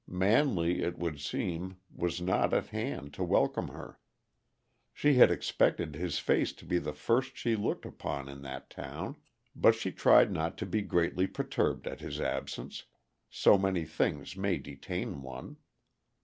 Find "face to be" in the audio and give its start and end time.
6.17-6.79